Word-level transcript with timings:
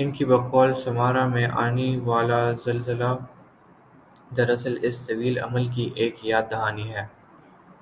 ان 0.00 0.10
کی 0.12 0.24
بقول 0.24 0.74
سمارا 0.74 1.26
میں 1.26 1.46
آنی 1.62 1.88
والازلزلہ 2.00 3.10
دراصل 4.30 4.78
اس 4.82 5.06
طویل 5.06 5.38
عمل 5.38 5.66
کی 5.74 5.90
ایک 5.96 6.24
یاد 6.24 6.50
دہانی 6.50 6.86
تھا 6.92 7.06